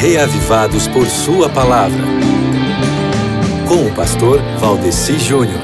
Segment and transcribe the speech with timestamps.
[0.00, 2.04] reavivados por Sua palavra.
[3.66, 5.60] Com o pastor Valdeci Júnior.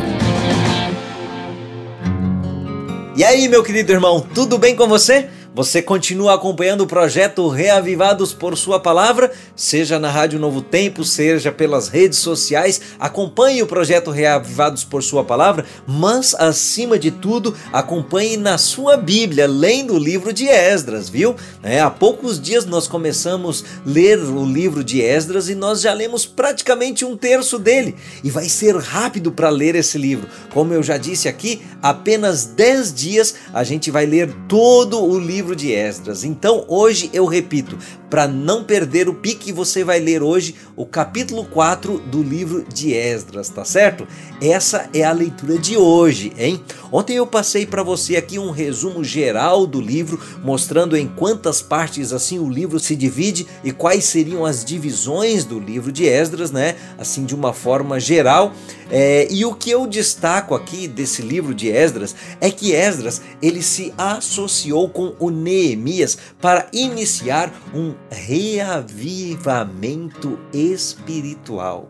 [3.17, 5.29] E aí, meu querido irmão, tudo bem com você?
[5.55, 11.53] Você continua acompanhando o projeto Reavivados por Sua Palavra, seja na Rádio Novo Tempo, seja
[11.53, 12.81] pelas redes sociais.
[12.99, 19.47] Acompanhe o projeto Reavivados por Sua Palavra, mas acima de tudo, acompanhe na sua Bíblia,
[19.47, 21.37] lendo o livro de Esdras, viu?
[21.63, 25.93] É, há poucos dias nós começamos a ler o livro de Esdras e nós já
[25.93, 27.95] lemos praticamente um terço dele.
[28.25, 30.29] E vai ser rápido para ler esse livro.
[30.53, 35.44] Como eu já disse aqui, apenas 10 dias a gente vai ler todo o livro
[35.45, 36.25] livro de Esdras.
[36.25, 37.79] Então hoje eu repito,
[38.15, 42.95] para não perder o pique, você vai ler hoje o capítulo 4 do livro de
[42.95, 44.07] Esdras, tá certo?
[44.41, 46.63] Essa é a leitura de hoje, hein?
[46.93, 52.13] Ontem eu passei para você aqui um resumo geral do livro, mostrando em quantas partes
[52.13, 56.77] assim o livro se divide e quais seriam as divisões do livro de Esdras, né?
[56.97, 58.53] Assim de uma forma geral.
[58.91, 63.61] É, e o que eu destaco aqui desse livro de Esdras é que Esdras ele
[63.61, 71.89] se associou com o Neemias para iniciar um reavivamento espiritual.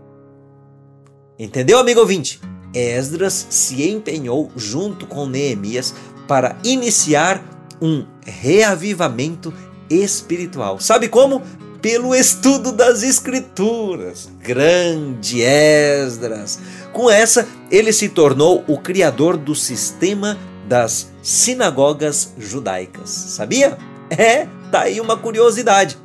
[1.38, 2.40] Entendeu, amigo ouvinte?
[2.72, 5.94] Esdras se empenhou junto com Neemias
[6.26, 7.42] para iniciar
[7.80, 9.52] um reavivamento
[9.90, 10.80] espiritual.
[10.80, 11.42] Sabe como?
[11.80, 14.30] Pelo estudo das Escrituras.
[14.40, 16.58] Grande Esdras!
[16.92, 23.10] Com essa, ele se tornou o criador do sistema das sinagogas judaicas.
[23.10, 23.76] Sabia?
[24.08, 25.98] É, tá aí uma curiosidade.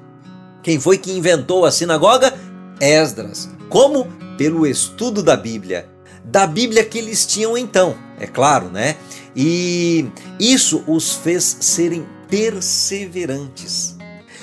[0.62, 2.34] Quem foi que inventou a sinagoga?
[2.80, 3.50] Esdras.
[3.70, 4.08] Como?
[4.38, 5.90] Pelo estudo da Bíblia.
[6.24, 8.96] Da Bíblia que eles tinham então, é claro, né?
[9.36, 10.06] E
[10.40, 13.98] isso os fez serem perseverantes.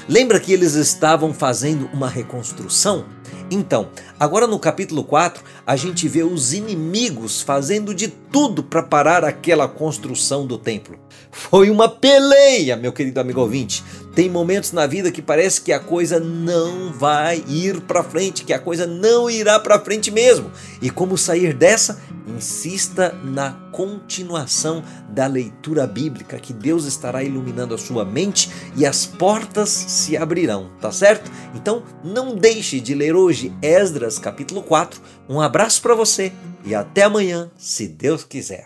[0.09, 3.05] Lembra que eles estavam fazendo uma reconstrução?
[3.51, 9.25] Então, agora no capítulo 4, a gente vê os inimigos fazendo de tudo para parar
[9.25, 10.99] aquela construção do templo.
[11.31, 13.85] Foi uma peleia, meu querido amigo ouvinte.
[14.15, 18.53] Tem momentos na vida que parece que a coisa não vai ir para frente, que
[18.53, 20.51] a coisa não irá para frente mesmo.
[20.83, 22.01] E como sair dessa?
[22.37, 29.07] Insista na continuação da leitura bíblica, que Deus estará iluminando a sua mente e as
[29.07, 31.31] portas se abrirão, tá certo?
[31.55, 35.01] Então, não deixe de ler hoje Esdras capítulo 4.
[35.29, 36.33] Um abraço para você
[36.65, 38.65] e até amanhã, se Deus quiser.